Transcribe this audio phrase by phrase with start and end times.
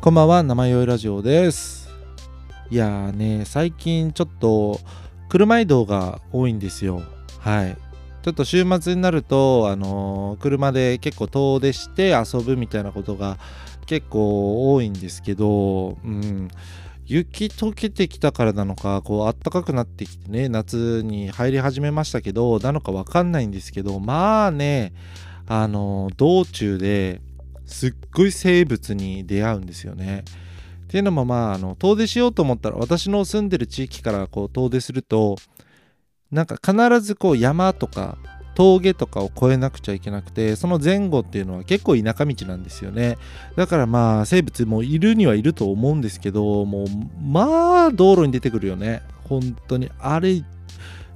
[0.00, 1.90] こんばんは、生酔いラジオです。
[2.70, 4.80] いやーね、最近ちょっと
[5.28, 7.02] 車移動が多いんですよ。
[7.38, 7.76] はい。
[8.22, 13.36] ちょっと週末になると、あのー車で結構遠出して遊ぶみたいなことが
[13.84, 16.48] 結構多いんですけど、うん。
[17.04, 24.94] 雪溶けてきたからなのか、こう暖かくなってきてね、夏に入り始めましたけど、なのかわかんないんですけど、まあね、
[25.46, 27.20] あの道中で
[27.70, 30.24] すっごい生物に出会うんですよね。
[30.84, 35.36] っていうのもまああの遠出しようと思ったら私の住んでる地域からこう遠出すると
[36.32, 38.18] なんか必ずこう山とか
[38.56, 43.18] 峠とかを越えなくちゃいけなくてその前後っていうのは結構田舎道なんですよね。
[43.54, 46.86] だからまあ生物もいるにはいると思うんですけどもう
[47.22, 49.02] まあ道路に出てくるよね。
[49.28, 49.90] 本当に。
[50.00, 50.42] あれ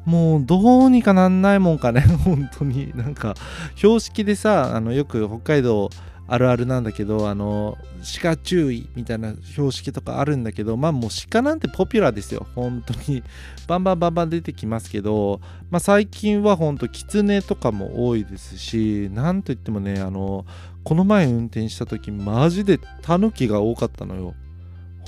[0.05, 2.03] もうどうにかなんないもんかね。
[2.25, 2.93] 本当に。
[2.95, 3.35] なんか
[3.75, 5.91] 標識でさあのよく北海道
[6.27, 7.77] あるあるなんだけどあの
[8.23, 12.47] 鹿注意みたいな標識とかあるんだけどまあもう鹿なんてポピュラーですよ。
[12.55, 13.23] 本当に。
[13.67, 20.45] バンバンバンバン出てきますけど、まあ、最近は本当キツネとかも多いですしなんといってもねあの
[20.83, 24.35] この前運転した時マジでタヌキが多かったのよ、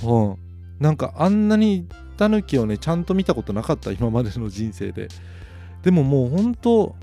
[0.02, 0.36] うん、
[0.80, 5.08] なんかあんなにタヌキをねちゃんと見たことなかった今までの人生で。
[5.82, 6.96] でももう本当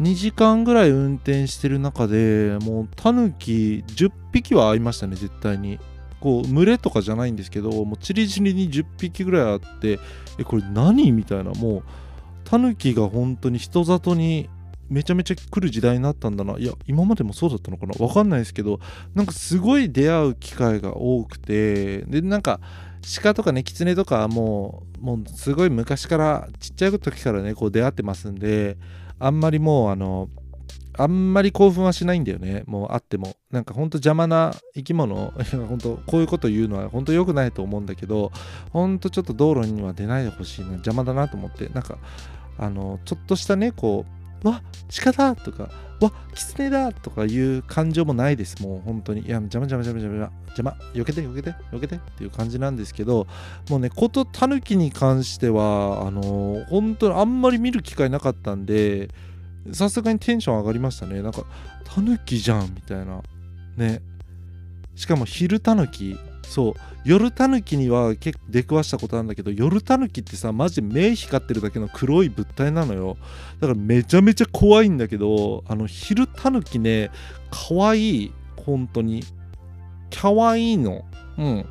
[0.00, 5.78] 2時間ぐらい運転してる中でもうタヌキ10匹は会いましたね絶対に。
[6.18, 10.00] こう群れとかじゃないんですけどもうチリチリに10匹ぐらいあって
[10.38, 11.50] えこれ何みたいな。
[11.52, 11.82] もう
[12.44, 14.48] タヌキが本当に人里に
[14.88, 16.58] めちゃめちゃ来る時代になったんだな。
[16.58, 17.94] いや今までもそうだったのかな。
[17.98, 18.80] わかんないですけど
[19.14, 22.60] なんかすごい出会う機会が多くてでなんか
[23.22, 28.76] 鹿とかねキツネとかもうもうすごい昔からちっちゃい時からねこう出会ってますんで
[29.18, 30.28] あんまりもうあの
[30.98, 32.64] あんまり興奮はしないんだよね。
[32.66, 33.36] もうあっても。
[33.50, 35.32] なんかほんと邪魔な生き物。
[35.68, 38.32] ほんとこういうこと言うのはほんと良くないと思うんだけど
[38.70, 40.72] ほんとちょっと道路には出ないでほしいな。
[40.72, 41.68] 邪魔だなと思って。
[41.68, 41.98] なんか
[42.58, 44.62] あのちょっとしたねこうわ
[45.02, 45.70] 鹿だとか
[46.00, 48.62] わキツネだとかいう感情もないです。
[48.62, 49.22] もう本当に。
[49.22, 50.46] いや邪魔邪魔邪魔邪魔。
[50.48, 50.76] 邪魔。
[50.94, 53.26] 避けて避けて避けてっていう感じなんですけど
[53.70, 59.08] もうねことタヌキに関してはあの本当にあんまり見る機会なかったんで
[59.72, 61.22] さすがにテンション上がりましたね。
[61.22, 61.44] なんか
[61.84, 63.22] タヌキじゃんみたいな。
[63.76, 64.02] ね。
[64.94, 66.18] しかも昼タヌキ
[66.48, 66.74] そう。
[67.04, 73.16] 夜タヌキには結構出くわしたことなんだけど夜タヌキってさマジ目光ってるだけの黒い物体なのよ。
[73.60, 77.10] だからめちゃめちゃ怖いんだけどあの昼タヌキね
[77.50, 79.22] 可愛い本当に。
[80.10, 81.04] 可愛いの。
[81.38, 81.66] うん。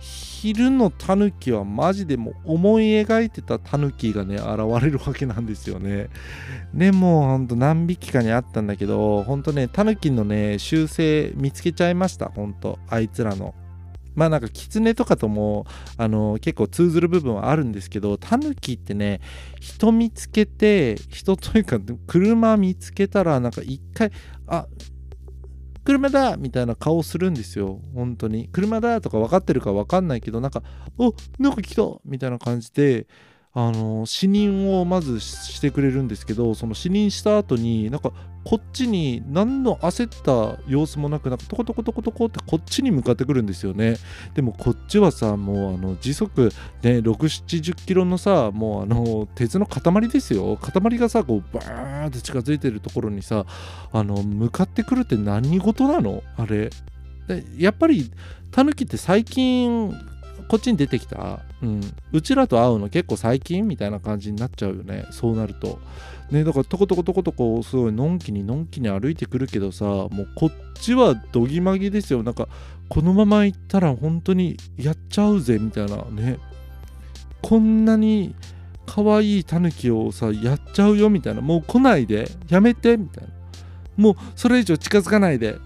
[0.00, 6.08] 昼のタヌキはマジでも思い描いてたタヌキがね現れるわけなんですよね。
[6.72, 12.78] でもうほんと何匹かにあったんだけどほんとねタヌキのね習性見つけちゃいましたほんと。
[12.88, 13.54] あいつらの。
[14.16, 15.66] まあなんか狐とかとも
[15.96, 19.20] あの結構通ずる部分はあるんですけどタヌキってね
[19.60, 21.78] 人見つけて人というか
[22.08, 24.10] 車見つけたらなんか一回
[24.48, 24.66] あ
[25.84, 27.80] 車だみたいな顔するんですよ。
[27.94, 28.48] 本当に。
[28.48, 30.64] 車だとか分かってるか分かんないけどなんか
[30.98, 33.06] おなんか来たみたいな感じで
[33.58, 38.12] あの視認をまずしてくれるんですけどその視認した後になんか
[38.44, 43.96] こっちに何の焦った様子もなくなんかトコトコトコトコってこっちに向かってくるんですよね。
[44.34, 46.52] でもこっちはさもうあの時速
[46.82, 50.58] ね670キロのさもうあの鉄の塊ですよ。
[50.58, 53.46] 塊がさこうバーンって近づいてるところにさ
[53.90, 56.22] あの向かってくるって何事なの？
[56.36, 56.68] あれ。
[57.26, 58.12] でやっぱり
[58.50, 59.92] タヌキって最近
[60.48, 61.80] こっちに出てきた、うん、
[62.12, 65.06] うちらと会うの結構最近みたいな感じになっちゃうよね。
[65.10, 65.78] そうなると。
[66.30, 72.22] ねだからトコトコトコトコすごいのんきにのんきに歩いてくるけどさもうこっちはどぎまぎですよ。
[72.22, 72.48] なんか
[72.88, 75.96] このまま行ったら本当にやっちゃうぜみたいな。
[76.10, 76.38] ね。
[77.42, 78.34] こんなに
[78.86, 81.40] 可愛いタヌキをさやっちゃうよみたいな。
[81.40, 82.28] もう来ないで。
[82.48, 83.30] やめてみたいな。
[83.96, 85.56] もうそれ以上近づかないで。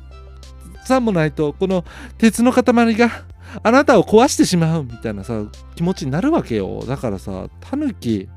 [0.84, 1.52] さもないと。
[1.52, 1.84] この
[2.18, 2.64] 鉄の塊
[2.96, 3.24] が
[3.62, 5.44] あなたを壊してしまうみたいなさ
[5.74, 6.84] 気持ちになるわけよ。
[6.86, 8.28] だからさタヌキ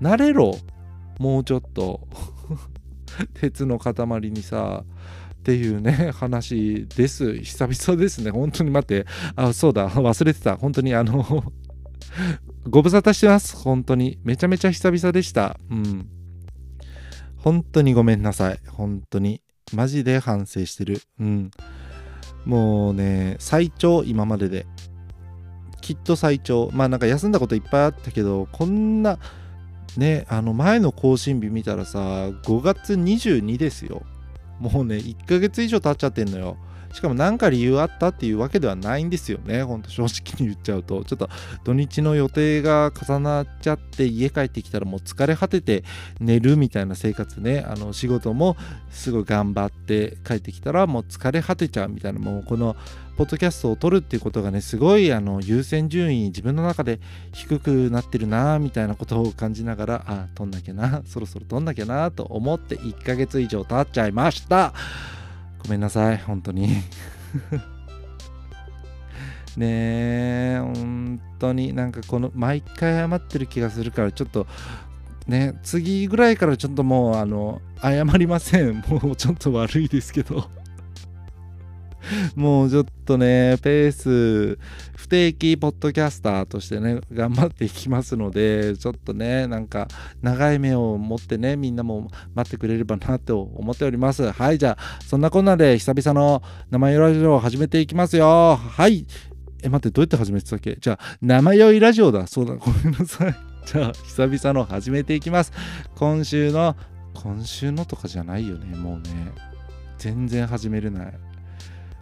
[0.00, 0.56] なれろ
[1.18, 2.06] もうちょっと。
[3.34, 3.94] 鉄の塊
[4.30, 4.84] にさ
[5.34, 7.36] っていうね話です。
[7.38, 8.30] 久々ですね。
[8.30, 9.06] 本当に待って。
[9.36, 9.88] あそうだ。
[9.90, 10.56] 忘れてた。
[10.56, 11.52] 本当にあの
[12.68, 13.56] ご無沙汰してます。
[13.56, 14.18] 本当に。
[14.24, 15.58] めちゃめちゃ久々でした。
[15.70, 16.08] うん。
[17.36, 18.58] 本当にごめんなさい。
[18.68, 19.40] 本当に。
[19.72, 21.00] マジで反省してる。
[21.20, 21.50] うん。
[22.46, 24.66] もうね最長今までで
[25.82, 26.70] きっと最長。
[26.72, 29.18] まあなんか休んだこといっぱいあったけどこんな
[29.96, 34.02] ねあの前の更新日見たらさ5月22ですよ。
[34.58, 36.56] もうね1ヶ月以上経っちゃってんのよ。
[36.96, 39.62] しかも何か理由あったっていうわけではないんですよね。
[39.62, 41.04] ほんと正直に言っちゃうと。
[41.04, 41.28] ちょっと
[41.62, 45.84] 土日の予定が重なっちゃって家帰ってきたらもう疲れ果てて
[46.20, 47.66] 寝るみたいな生活ね。
[47.68, 48.56] あの仕事も
[48.88, 52.76] すごい頑張って帰ってきたらもう疲れ果てちゃうみたいなもうこの
[53.18, 56.98] ポッドキャストを撮るっていうことがねすごいあの優先順位自分の中で
[57.34, 64.72] 低くなってるなみたいなことを感じながらあ撮んなきゃなそろそろ撮んなきゃなと思って1ヶ月以上経っちゃいました。
[65.66, 66.68] ごめんなさい本当に。
[69.56, 74.46] ねえ本当になんかこの毎回謝ってる気がするからちょっと
[75.26, 78.84] ね次ぐらいからちょっともうあの謝りません。
[78.86, 80.48] もうちょっと悪いですけど。
[82.36, 84.58] もうちょっとね、ペース、
[84.96, 89.88] 不定期ポッドキャスターとしてね、頑張っていきますので、ちょっとね、なんか、
[90.22, 94.30] 長い目を持ってね、みんなも待ってくれればなと思っております。
[94.30, 98.56] はい、じゃあ、そんなこんなで久々の生よラジオを始めていきますよ。
[98.56, 99.06] はい。
[99.62, 100.76] え、待って、どうやって始めてたっけ？
[100.80, 102.26] じゃあ、生酔いラジオだ。
[102.26, 103.34] そうだ、ごめんなさい。
[103.66, 105.52] じゃあ、久々の始めていきます。
[105.96, 106.76] 今週の、
[107.14, 109.32] 今週のとかじゃないよね、もうね。
[109.98, 111.14] 全然始めれない。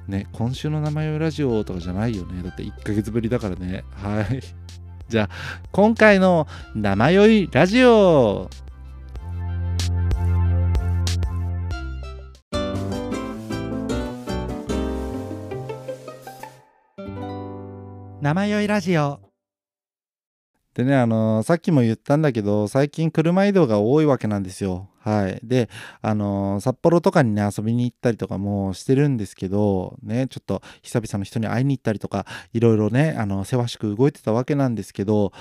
[0.09, 2.43] ね、今週の名前をラジオとかじゃないよね。
[2.43, 3.85] だって1ヶ月ぶりだからね。
[3.95, 4.41] はい。
[5.09, 5.29] じゃあ、
[5.73, 8.51] 今回の生酔いラジオ
[18.21, 19.21] 生酔いラジオ
[20.75, 24.89] でね、あのー、さっきも言ったんだけど、最近車移動が多いわけなんですよ。
[25.05, 25.39] はい。
[25.43, 25.69] で、
[26.01, 32.25] あのー、札幌とかにね、遊びに行ったりとかもしてるんですけど、ね、ちょっと久々の人に会いに行ったりとか、
[32.55, 35.33] いろいろね、あの、せわしく動いてたわけなんですけど、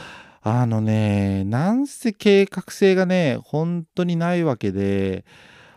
[0.42, 5.24] あのね、なんせ計画性がね、本当にないわけで、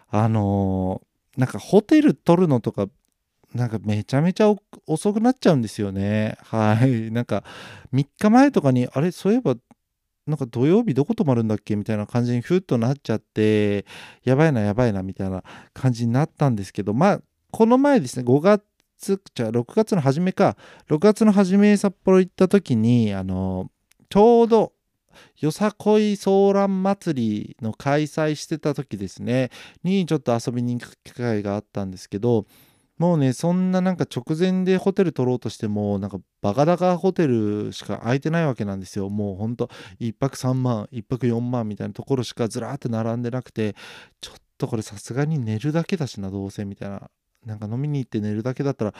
[0.08, 2.88] あのー、なんかホテル取るのとか
[3.54, 4.54] なんかめちゃめちゃ
[4.86, 6.36] 遅くなっちゃうんですよね。
[6.42, 7.10] はい。
[7.10, 7.44] なんか
[7.92, 9.56] 3日前とかに、あれ、そういえば、
[10.26, 13.86] なんか土曜日どこ泊まるんだっけみたいな感じにふっとなっちゃって、
[14.24, 17.20] やばいな、やばいな、みたいな感じになったんですけど、まあ、
[17.52, 18.64] この前ですね、5月、
[19.34, 20.56] じゃあ6月の初めか、
[20.88, 23.70] 6月の初め札幌行った時に、あの、
[24.08, 24.72] ちょうど
[25.38, 29.50] よさこいソーラン祭りの開催してた時ですね、
[29.82, 32.46] にちょっと遊びに行く機会があったんですけど、
[32.98, 39.10] もうね、そんななんか直前でホテル取ろうとしても、なんかバカ高ホテルしか空いてないわけなんですよ。
[39.10, 39.68] もうほんと、
[40.00, 43.74] 1泊3万、1泊4万みたいなところしかずらーって並んでなくて、
[44.22, 47.10] ちょっとこれさすがに寝るだけだしな、どうせみたいな。
[47.44, 48.94] なんか飲みに行って寝るだけだったら、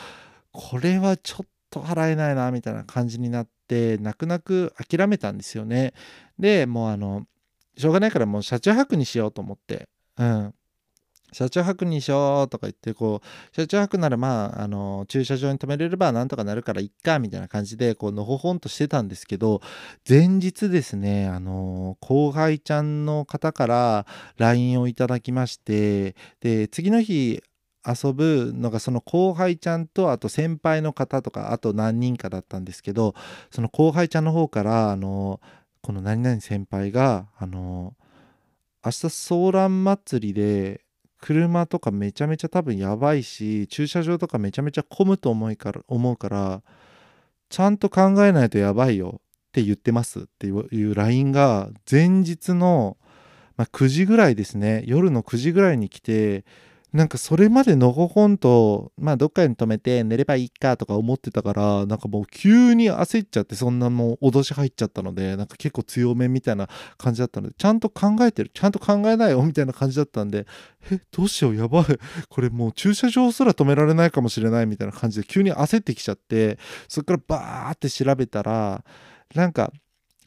[0.52, 5.94] これはちょっと払えないな、みたいな感じになって、泣く泣く諦めたんですよね。
[6.38, 7.26] で、もうあの、
[7.78, 9.88] しょうがないからもう車中泊にしようと思って。
[10.18, 10.54] うん。
[11.36, 19.60] 車中泊にしようとか言ってこう車中泊ならまああの駐車場に止めれればなんとかなるからいっかみたいな感じでこうのほほんとしてたんですけど
[20.08, 24.06] 前日ですねあの後輩ちゃんの方から
[24.38, 27.42] LINE をいただきましてで次の日
[27.86, 33.14] 遊ぶのがその後輩ちゃんとあと先輩の方とかあと何人かだったんですけど
[33.50, 35.40] その後輩ちゃんの方からあの
[35.82, 37.92] この何々先輩があの
[38.82, 40.85] 明日ソーラン祭りで
[41.20, 46.62] 車とかめちゃめちゃ多分やばいし駐車場とかめちゃめちゃ混むと思いから思うから
[47.48, 49.20] ちゃんと考えないとやばいよ。
[49.20, 50.20] って言ってます。
[50.20, 52.98] っていう LINE が前日の、
[53.56, 54.82] まあ、9時ぐらいですね。
[54.86, 56.44] 夜の9時ぐらいに来て
[56.96, 70.46] なんかそれまでのほほんと、まあどっかに止めて寝ればいいかとか思ってたから、なんかもう急に焦っちゃって、そんなもう脅し入っちゃったので、なんか結構強めみたいな感じだったので、ちゃんと考えてる、ちゃんと考えないよみたいな感じだったんで、
[70.90, 71.84] え、どうしよう、やばい。
[72.30, 78.82] これもう駐車場すら止められないかもしれないみたいな感じで急に焦ってきちゃって、そっからバーって調べたら、
[79.34, 79.70] なんか、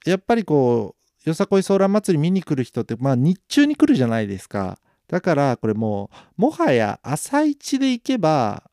[0.06, 0.96] やっぱりこ
[1.26, 4.78] う、よさこいソーラン祭り見に来る人って、まあ日中に来るじゃないですか。
[5.10, 8.64] だからこれもうもはや朝一で行けば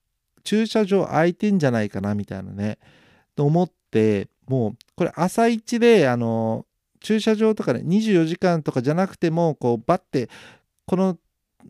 [0.44, 2.78] 駐車場空いてんじゃないかなみたいなね
[3.34, 6.66] と思ってもうこれ朝一であの
[7.00, 10.28] 駐車場とかね24時間とかじゃなくてもこうバッて
[10.86, 11.18] この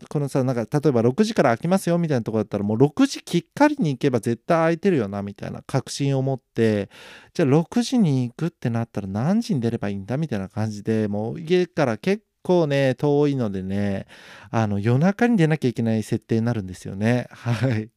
[0.09, 6.89] このさなんか例えば6時から空きますよみたいなとこだったらもう6時きっかりに行けば絶対空いてるよなみたいな確信を持って
[7.33, 14.07] じゃあ6時に行くってなったら何時に出ればいいんだみたいな感じでもう家から結構ね、遠いのでね、
[14.51, 17.27] あの、夜中に出なきゃいけない設定になるんですよね。
[17.31, 17.89] はい。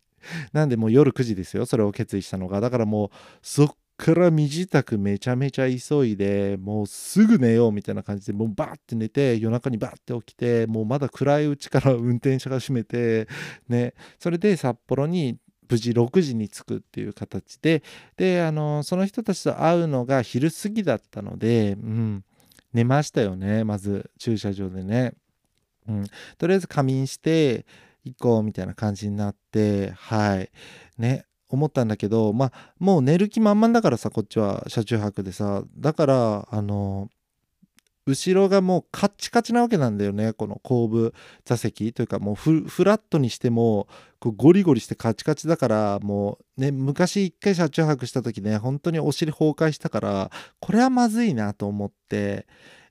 [0.53, 2.61] なんでもう夜9時ですよ、それを決意したのが。
[2.61, 3.11] だからもう、
[3.43, 13.29] そっから身支度めちゃめちゃ急いでもうすぐ寝ようみたいな感じでもうバーって寝て夜中にバーって起きてもうまだ暗いうちから運転者が閉めて
[13.69, 15.37] ねそれで札幌に
[15.69, 17.83] 無事6時に着くっていう形で
[18.17, 22.25] であのその人たちと会うのが昼過ぎだったので、うん、
[22.73, 23.65] 寝ましたよね。
[23.65, 25.15] まず駐車場でね、
[25.89, 26.07] うん、
[26.39, 27.67] とりあえず仮眠して
[28.05, 30.51] 行こうみたいな感じになってはい。
[30.99, 31.27] ね。
[31.53, 35.65] 思ったんだけどまあもう寝る気満々だからさこっちは車中泊でさ。
[35.77, 37.09] だからあの
[38.11, 41.15] 後ろがもうカッチカチなわけなんだよねこの後部
[41.45, 41.93] 座席。
[41.93, 43.89] というかもうフラットにしても
[44.19, 52.47] こうゴリゴリしてカチカチだからもうね昔一回車中泊した時ね本当にお尻崩壊したからこれはまずいなと思って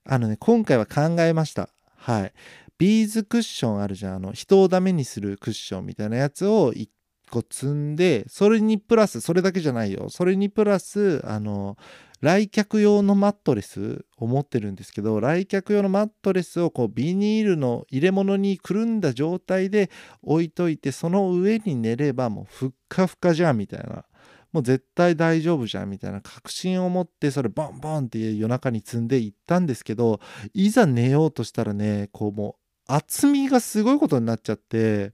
[0.06, 1.70] あのね今回は考えました。
[1.96, 2.34] はい。
[2.78, 4.16] ビーズクッションあるじゃん。
[4.16, 6.88] あの人をダメにするクッションみたいなやつを1
[7.30, 10.10] 個積んでそれにプラスそれだけじゃないよ。
[10.10, 11.78] それにプラスあの
[12.22, 19.90] 来客用のマットレスを持ってるんですけど来客用のマットレスをこうビニールの入れ物にくるんだ状態で
[20.22, 24.04] 置いといてその上に寝ればもうふっかふかじゃんみたいな
[24.52, 30.20] もう絶対大丈夫じゃんみたいな確信を持ってそれボンボンって夜中に積んでいったんですけど
[30.54, 32.58] いざ寝ようとしたらねこうも
[32.90, 35.14] う厚みがすごいことになっちゃって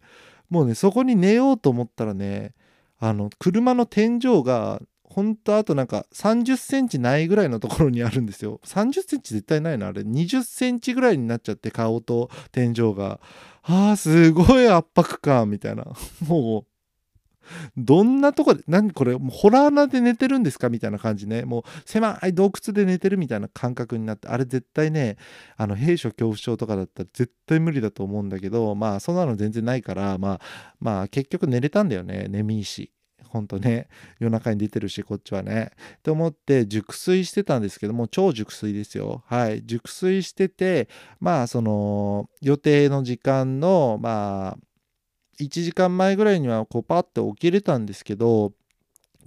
[0.49, 2.53] もうねそこに寝ようと思ったらね
[2.97, 4.81] あの車の天井が
[5.15, 13.21] ほんとあとなんか30センチないぐらいのところにあるんですよ30センチ絶対ないのあれ20センチぐらいになっちゃって顔と天井が
[13.63, 15.85] あーすごい圧迫感みたいな
[16.27, 16.75] もう
[17.77, 20.69] どんなとこで、何これ、もうホラー穴で寝てるんですか？
[20.69, 21.43] みたいな感じね。
[21.45, 25.17] もう狭い洞窟で寝てるみたいな感覚になって、あれ絶対ね、
[25.55, 30.41] あの、兵所恐怖症とかだったら絶対無理だと思うんだけど、まあ、そんなの全然ないから、まあ、
[30.79, 32.25] まあ、結局寝れたんだよね。
[32.29, 32.91] 眠いし。
[33.35, 33.89] ほんとね、
[34.19, 35.71] 夜中に出てるし、こっちはね。
[36.03, 39.23] と思って熟睡してたんですけども、超熟睡ですよ。
[39.27, 39.61] はい。
[39.65, 40.87] 熟睡してて、
[41.19, 44.57] まあ、その、予定の時間の、まあ、
[45.41, 48.53] 1時間前ぐらいにはこうパッて起きれたんですけど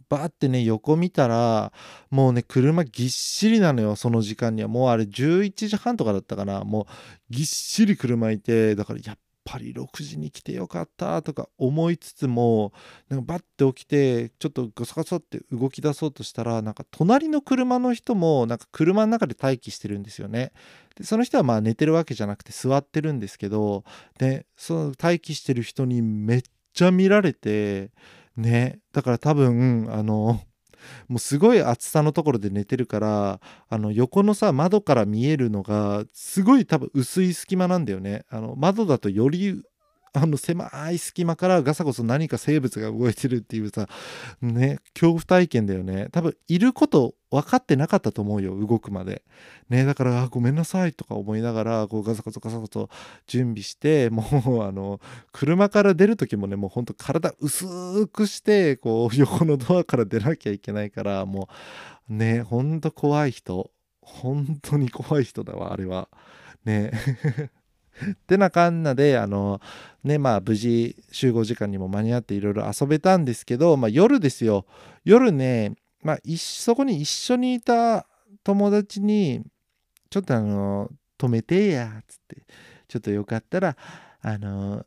[0.09, 1.71] バーってね横見たら
[2.11, 6.87] もうね車ぎっしりなのよその時間にはもうあれ11時半とかだったかなもう
[7.29, 12.73] ぎっしり車いてだからやっぱり6時に来てよかったとか思いつつも
[13.09, 20.52] なんかバッて起きてちょっとガサガサって動き出そうとしたらなんか隣の車の人もなんか車の中で待機してるんですよね。
[20.97, 23.85] でその人はまあ寝てるわけじゃなくて座ってるんですけど
[24.19, 26.43] でその待機してる人にめっ
[26.75, 27.90] ちゃ見られて
[28.37, 30.43] ねだから多分あの
[31.08, 38.25] もうすごい厚さのところで寝てるからあの横のさ窓から見えるのがすごい多分薄い隙間なんだよね。
[38.30, 39.62] あの窓だとより
[40.22, 43.88] あの狭い隙間からガサゴソ何か生物が動いてるっていうさ
[44.42, 46.08] ね恐怖体験だよね。
[46.12, 49.22] 多分いること分かってなかったと思うよ動くまで。
[49.68, 52.88] ねだからごめんなさいとか思いながらこうガサゴソガサゴソ
[53.26, 55.00] 準備してもうあの
[55.32, 61.48] 車から出る時もねもうほんと体薄くしてこう横のドアから出なきゃいけないからも
[62.10, 63.70] うねほんと怖い人。
[64.00, 66.08] 本当に怖い人だわあれは。
[66.64, 66.92] ね。
[68.12, 69.61] ってなかんなであの
[70.05, 74.67] ねまあ無事集合時間にも間に合っていろいろ遊べたんですけど、まあ、夜ですよ。
[75.05, 78.07] 夜ね、まあ、そこに一緒にいた
[78.45, 79.43] 友達に
[80.11, 82.47] ちょっとあの止めてやっつって
[82.87, 83.76] ちょっとよかったら
[84.23, 84.85] あの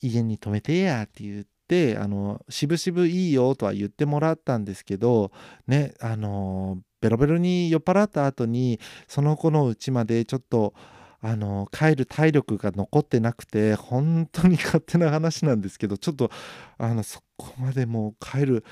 [0.00, 5.32] 家に止めてやって言ってあの渋々いいよとは言ってもらったんですけど
[5.66, 10.74] ねあのベロベロに酔っ払った後にその子の家までちょっと
[11.28, 16.30] あの帰る体力が残ってなくて本当に勝手な話なんですけどちょっと
[16.78, 18.64] あのそこまでもう帰る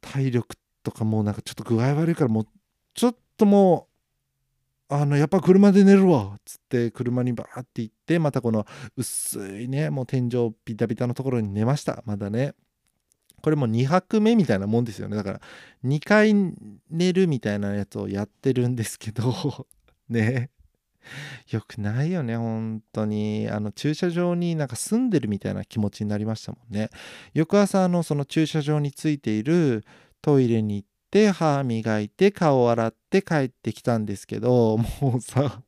[0.00, 2.46] 体力とかもうなんかちょっと具合悪いからもう
[2.94, 3.88] ちょっとも
[4.88, 8.64] うあのやっぱ車で寝るわっつって車にバーって行ってまたこの
[8.96, 12.54] 薄いねもう天井ビタビタのところに寝ましたまだね。
[13.42, 15.16] これも2泊目みたいなもんですよね。
[15.16, 15.40] だから
[15.84, 16.32] 2回
[16.90, 19.66] 寝るみたいなやつをやってるんですけど
[20.08, 20.48] ね。
[21.50, 23.48] よくないよね、本当に。
[23.50, 26.90] あの、駐車場になんか住んでるみたいな気持ちになりましたもんね。
[27.34, 29.84] 翌朝、の、その駐車場についている
[30.20, 35.62] トイレに行って、歯磨いて、顔洗って帰ってきたんですけど、もうさ、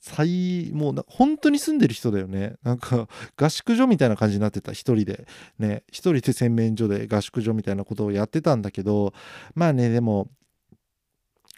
[0.00, 5.26] 最もうな本当に住んでる人だよねなんか合宿所みたいな感じになってた一人で
[5.58, 9.12] ね一人で洗面所で合宿所みたいなことをやってたんだけど
[9.54, 10.28] まあねでも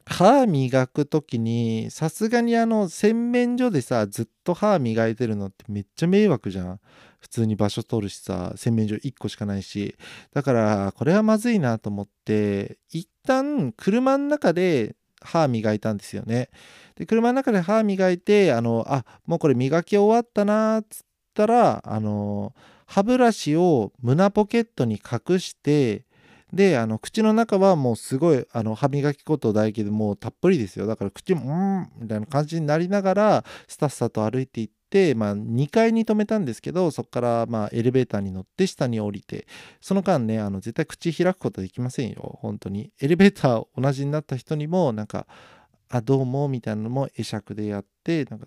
[0.08, 6.80] 歯磨く時にさすがにあの洗面所でさずっと歯磨いてるのってめっちゃ迷惑じゃん。
[7.20, 9.96] 普通に場所取るしさ洗面所1個しかないし
[10.32, 16.48] だからこれはまずいなと思って一旦車の中で歯磨いたんですよね
[16.94, 22.54] で車の中で歯磨いてあのあもうこれ磨き終わったなっつったらあの
[22.86, 26.04] 歯ブラシを胸ポケットに隠して
[26.52, 30.86] であの口の中はもうすごいあの歯磨き粉と唾液でもうたっぷりですよ。
[30.86, 39.46] だから口もうんみたいな感じになりながらスタッサと歩いていって、まあ、2階に止めたんですけどそこからまあエレベーターに乗って下に降りて
[39.80, 42.38] その間ねあの絶対口開くことできませんよ。
[42.40, 42.90] 本当に。
[43.00, 45.26] エレベーター同じになった人にもなんか
[45.90, 48.46] 「あどうも」みたいなのも会釈でやってなんか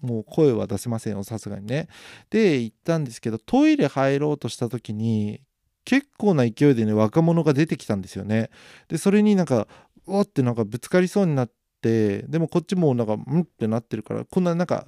[0.00, 1.88] もう声は出せませんよさすがにね。
[2.28, 5.40] で行ったんですけどトイレ入ろうとした時に
[5.86, 8.50] 結構な勢いでね若者が出てきたんですよね。
[8.88, 9.66] でそれになんか
[10.06, 11.50] おってなんかぶつかりそうになっ
[11.80, 14.86] てでもこっちもなんかんってなってるからこんななんか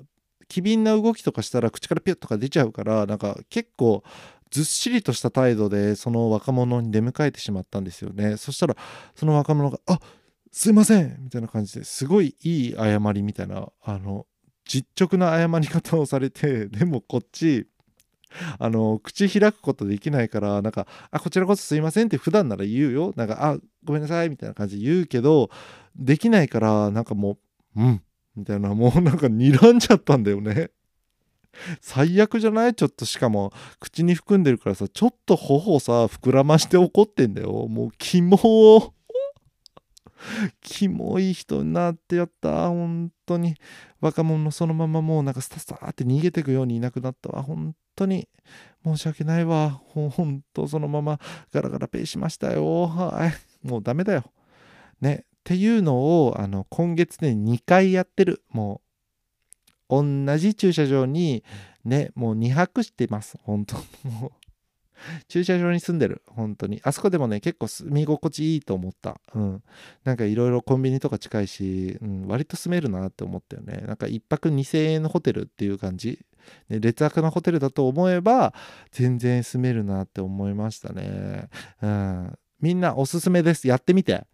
[0.48, 4.02] 機敏な動きとかしたら口からピュッとか出ちゃうからなんか結構
[4.50, 8.76] ずっしりとした態度でその若者に出迎えてしまったんですよねそしたら
[9.14, 10.00] その若者が「あ
[10.50, 14.26] すいません」みたいな感じですごいいい謝りみたいなあの
[14.64, 17.66] 実直な謝り方をされてでもこっち
[18.58, 23.12] あの口開くことできないからなんか「あこちらこそすいません」って普段なら言うよ。
[23.16, 25.50] なんか「あごめんなさい」みたいな感じで言うけど
[25.96, 27.38] できないからなんかも
[27.76, 28.02] う「うん」
[28.36, 28.74] みたいな。
[28.74, 30.70] もうなんか睨んじゃったんだよね。
[31.80, 32.74] 最悪じゃない？
[32.74, 37.66] ちょっとしかも口に含んでるからさちょっと頬さ膨らまして怒ってんだよ。
[37.68, 38.94] もうキモ
[40.60, 42.68] キモい人になってやった。
[42.68, 43.54] 本当に。
[44.00, 47.42] 若者そのままもうなんかスタスタって逃げてくようにいなくなったわ。
[47.42, 48.28] 本当に。
[48.84, 49.80] 申し訳ないわ。
[49.92, 51.20] 本当そのまま。
[51.52, 52.86] ガラガラペイしましたよ。
[52.86, 53.66] はい。
[53.66, 54.24] もうダメだよ。
[55.00, 55.24] ね。
[55.24, 58.42] っていうのをあの今月ね2回やってる。
[58.50, 58.88] もう。
[59.90, 61.42] 同じ駐車場に
[61.84, 62.10] ね。
[62.14, 63.38] もう2泊してます。
[63.42, 64.47] 本当もう
[65.28, 66.22] 駐車場に住んでる。
[66.26, 66.80] 本当に。
[66.84, 69.20] あそこでもね結構住み心地いいと思った。
[69.34, 69.62] うん。
[70.04, 73.84] なんかいろいろコンビニとか近いし、うん、割と住めるなって思ったよね。
[73.86, 76.18] なんか1泊2000円のホテルっていう感じ、
[76.68, 78.54] ね、劣悪なホテルだと思えば
[78.90, 81.48] 全然住めるなって思いましたね。
[81.82, 82.38] うん。
[82.60, 83.68] みんなおすすめです。
[83.68, 84.26] やってみて。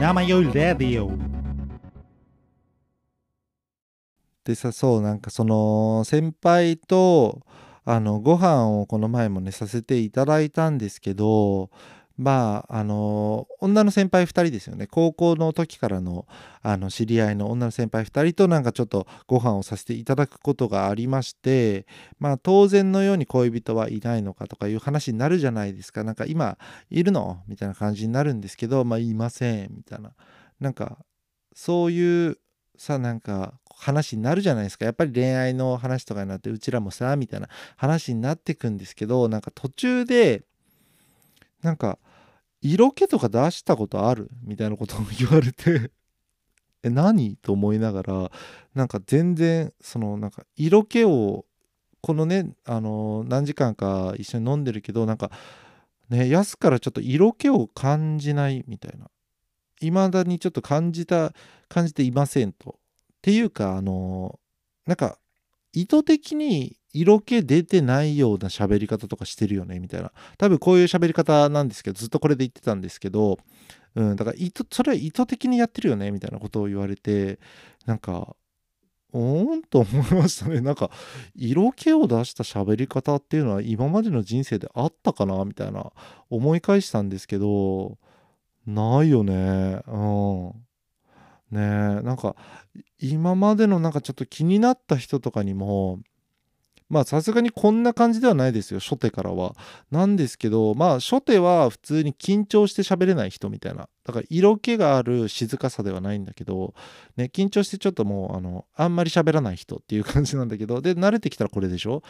[0.00, 1.29] 生よいレディオ
[4.44, 7.40] でさそうなんかその先輩と
[7.84, 11.70] あのご飯をこの前もねさせていただいたんですけど
[12.16, 14.86] まああの女の先輩2人ですよね。
[14.86, 16.26] 高校の時からの
[16.62, 21.86] あの知り合いの女の先輩2人となんかちょっとご飯をさせていただくことがありまして
[22.18, 26.04] まあ当然のように恋人はいないのかとかいう話になるじゃないですか。
[26.04, 26.58] なんか今
[26.90, 27.40] いるの？
[27.48, 30.12] みたいな感じになるんですけどまあいませんみたいな。
[30.60, 30.98] なんか
[31.54, 32.36] そういう
[32.76, 34.84] さなんか話になるじゃないですか。
[34.84, 40.44] やっぱり恋愛の話とかになってうちらもさみたいな話になってくんですけどなんか途中で
[41.62, 41.98] なんか
[42.60, 44.30] 色気とか出したことある？
[44.42, 45.90] みたいなことを言われて
[46.84, 47.36] え何？
[47.36, 48.32] と思いながら
[48.74, 51.46] なんか全然そのなんか色気を
[52.02, 55.30] このねあの何時間か一緒に飲んでるけどなんか
[56.08, 59.10] ね安からちょっと色気を感じないみたいな。
[59.82, 61.32] 未だにちょっと感じた
[61.68, 62.79] 感じていませんと。
[63.20, 64.38] っていうかあの
[64.86, 65.18] なんか
[65.72, 70.10] 意図的に色気出てないような喋り方とかしてるよねみたいな。
[70.38, 73.38] 多分こういう喋り方なんですけどずっとこれで言ってたんですけど、
[73.94, 77.38] うん、だから意図それは意図的にやってるよねみたいなことを言われて
[77.86, 78.34] なんか
[79.12, 80.60] おーんと思いましたね。
[80.60, 80.90] なんか
[81.34, 85.92] 色気を出した喋り方っていうのは今までの人生であったかなみたいな
[86.30, 87.98] 思い返したんですけど
[88.66, 89.82] ないよね。
[89.86, 90.52] うん。
[91.50, 91.60] ね
[92.02, 92.36] なんか
[92.98, 96.00] 今までのなんかちょっと気になった人とかにも
[96.88, 99.54] まあさすがにこんな感じではないですよ初手からは。
[99.92, 106.74] なんですけどまあ初手は普通に緊張して喋れない人みたいなだから色気がある静かさではないんだけど、
[107.16, 112.02] ね、緊張してちょっともうあのあんまり喋らない人っていう感じなんだけどで慣れてきたらこれでしょ？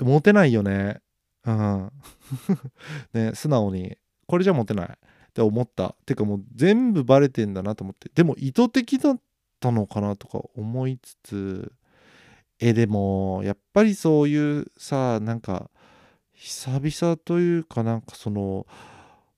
[0.00, 1.00] モテないよね。
[1.46, 1.90] うん。
[3.14, 4.98] ね素直にこれじゃモテない。
[5.32, 5.94] って思った。
[6.04, 8.10] てかもう全部バレてんだなと思って。
[8.14, 9.20] でも意図的だっ
[9.60, 11.72] たのかなとか思いつつ。
[12.60, 15.70] えでもやっぱりそういうさなんか
[16.34, 18.66] 久々というかなんかその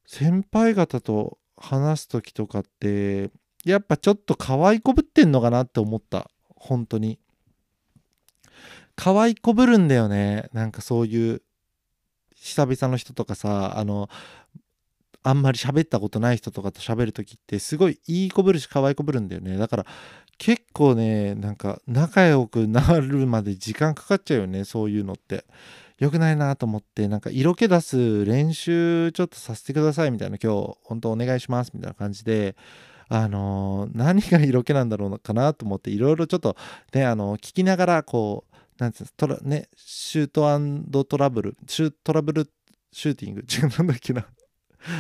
[0.04, 3.30] 先輩方と話す時とかって
[3.64, 6.28] やっぱちょっと可愛いこぶってんのかなって思った。
[6.56, 7.20] 本当に。
[8.96, 10.48] 可愛いこぶるんだよね。
[10.52, 11.42] なんかそういう
[12.34, 14.10] 久々の人とかさあの
[15.24, 19.56] あんまり喋ったことない人とかと喋る時ってすごいいいこぶるし可愛いこぶるんだよね。
[19.56, 19.86] だから
[20.38, 25.44] 結構ねなんか仲良くなるまで時間かかっちゃうよねそういうのって。
[26.00, 30.38] 良くないなと思ってなんか色気出す練習ちょっとさせてくださいみたいな。
[30.42, 32.56] 今日本当お願いしますみたいな感じで
[33.08, 36.56] あのー、何が色気なんだろうかなと思っていろいろちょっと
[36.92, 42.50] ねあの聞きながらこうなんていうトラねシュートトラブルシュトラブル
[42.90, 43.42] シューティング？
[43.42, 44.26] 違うなんだっけな。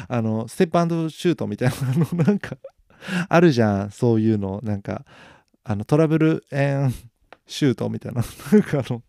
[0.08, 2.56] あのステップシュートみたいなのなんか
[3.28, 4.60] あるじゃんそういうの。
[4.62, 5.04] なんか
[5.62, 6.94] あのトラブルエン
[7.46, 9.02] シュートみたいななんかあの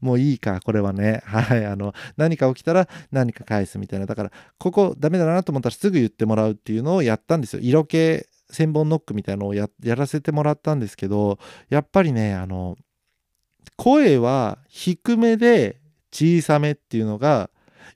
[0.00, 1.22] もういいかこれはね。
[1.26, 4.06] はいあの何か起きたら何か返すみたいな。
[4.06, 12.76] だからここダメだなと思ったらすぐ言ってもらうっていうのをやったんですよ色気千本ノックみたいなのをやらせてもらったんですけどやっぱりねあの
[13.76, 15.80] 声は低めで
[16.10, 17.50] 小さめっていうのが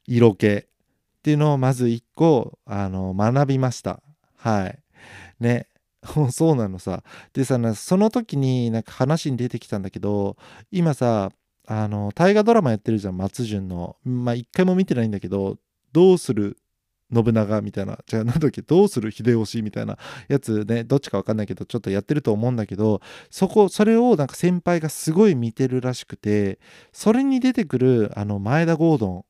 [0.06, 0.66] 色気。
[1.22, 4.02] っていうのをまず一個あの学びました。
[4.36, 4.78] はい。
[5.38, 5.68] ね。
[6.32, 7.04] そうなのさ。
[7.32, 10.36] でさその時になんか話に出てきたんだけど
[10.72, 11.30] 今さ
[11.68, 13.94] あの大河ドラマやってるじゃん松潤の。
[14.02, 15.58] まあ一回も見てないんだけど
[15.92, 16.58] どうする？
[17.14, 18.00] 信長みたいな。
[18.04, 18.62] じゃあ何だっけ？
[18.62, 19.12] どうする？
[19.12, 19.96] 秀吉みたいな。
[20.26, 20.82] やつね。
[20.82, 26.58] どっちか分かんないけどちょっとやってると思うんだけどそこそれをなんか先輩がすごい見てるらしくて
[26.90, 29.24] それに出てくるあの前田ゴードン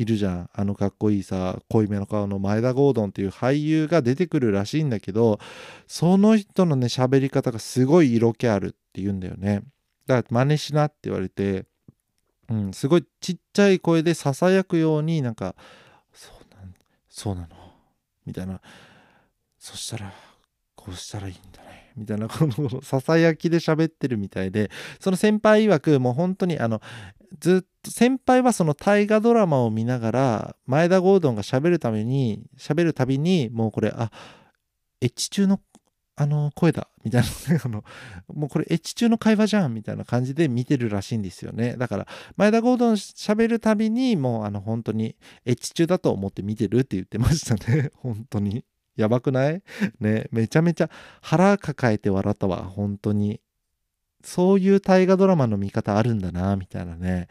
[0.00, 0.50] いるじゃん。
[0.54, 5.38] あのかっこいいさ濃いめの顔の前田ゴードンっていう俳優が出てくるらしいんだけど
[5.86, 9.62] その人のね喋り方がすごい色気あるって言うんだよね。
[10.06, 11.66] だから真似しなって言われて
[12.48, 15.54] うん、すごいちっちゃい声でささやくようになんか
[16.12, 16.74] そうなん
[17.08, 17.48] そうなの？
[18.26, 18.60] みたいな。
[19.58, 20.12] そしたら
[20.74, 21.92] こうしたらいいんだね。
[21.96, 26.80] みたいなこのささやきで喋ってるみたいでその先輩曰くもう本当にあの
[27.38, 34.10] ずっと先輩はその大河ドラマを見ながら前田ゴードンが喋るために喋るたびにもうこれあ
[35.00, 35.60] エッチ中の
[36.16, 37.28] あの声だみたいな
[37.64, 37.82] あの
[38.28, 41.76] もうこれエッチ中の会話じゃんみたいな感じで見てるらしいんですよね。
[41.78, 45.16] だから前田ゴードン喋るたびにもうあの本当に
[45.46, 47.90] エッチ中だと思って見てるって言ってましたね。
[47.96, 48.64] 本当に。
[48.96, 49.62] やばくない？
[50.00, 50.90] ねめちゃめちゃ
[51.22, 52.64] 腹抱えて笑ったわ。
[52.64, 53.40] 本当に。
[54.22, 57.28] そういう大河ドラマの見方あるんだなみたいなね。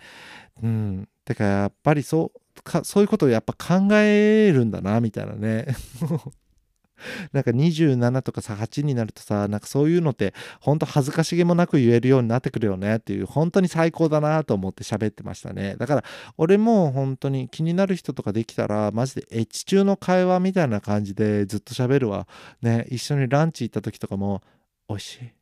[0.62, 1.10] うん。
[1.26, 5.68] てかやっぱりそうかそういうことをやっぱ考えるんだなみたいなね。
[7.32, 15.76] なんか27とかさ8になるとさなんかそういうのってほんと恥ずかしげもなく言えるようになってくるよねっていう本当に最高だなと思って喋ってましたね。
[15.78, 16.04] だから
[16.38, 22.28] 俺も本当に気になる人とかできたらマジでエッチ中の会話みたいな感じでずっと喋るわ。
[22.62, 24.42] ね一緒にランチ行った時とかも
[24.90, 25.39] 美味しい。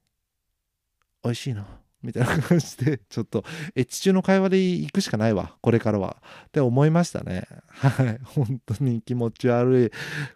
[1.27, 1.65] 美味しいの
[2.03, 3.43] みたいな感じで、 ちょっと、
[3.75, 6.17] エッチ中の会話で行くしかないわ、これからは。
[6.47, 7.43] って思いましたね。
[7.67, 8.19] はい。
[8.23, 9.91] 本当に気持ち悪い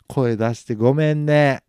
[0.07, 1.63] 声出してごめんね。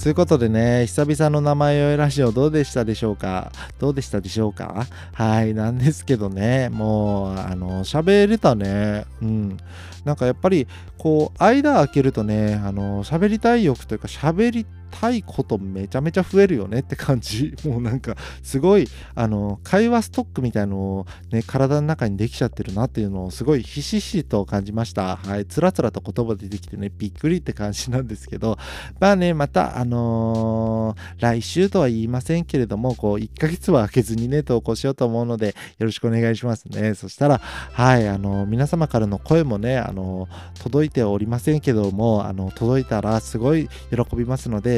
[0.00, 3.50] ということでね、久々の名前をラジオどうでしたでしょうか？
[3.80, 4.86] どうでしたでしょうか？
[5.12, 9.04] はい、なんですけどね、もう、あの、喋れたね。
[9.20, 9.56] うん。
[10.04, 14.77] なんかやっぱり、こう、間開けるとね、あの、喋りたい欲というか、喋りた
[15.10, 28.58] いことめちゃめちゃ増えるよねって感じもうなんかすごいあの会話ストックみたいのをね体の中にできちゃってるなっていうのをすごいひしひしと感じましたはいつらつらと言葉出てきてねびっくりって感じなんですけど
[29.00, 44.77] まあねまたあのー、来週とは言いませんけれどもこう1ヶ月は空けずにね投稿しようと思うのでよろしくお願いしますねそしたらはいあのー、皆様からの声もねあのー、届いておりませんけどもあの届いたらすごい喜びますので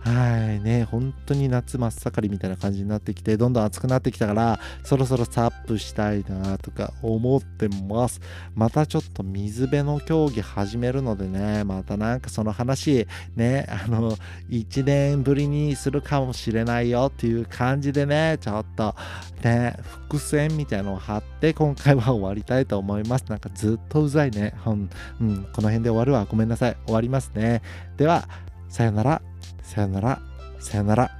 [0.00, 8.20] はいね、本当に夏真っ盛りみたいな感じになってきて、どんどん暑くなってきたから、そろそろサップしたいなとか思ってます。
[8.54, 14.16] またちょっと水辺の競技始めるのでね、またなんかその話、ね、あの、
[14.48, 18.94] 1年ぶりにするかもしれないよっていう感じでね、ちょっと
[19.44, 19.76] ね、
[20.08, 23.26] 伏線みたいのを貼って、今回は終わりたいと思います。
[23.28, 24.54] なんかずっとうざいね。
[24.64, 26.24] うん、うん、この辺で終わるわ。
[26.24, 26.76] ごめんなさい。
[26.86, 27.60] 終わりますね。
[27.98, 28.26] では、
[28.70, 29.29] さよなら。
[29.70, 30.20] さよなら。
[30.58, 31.19] さよなら。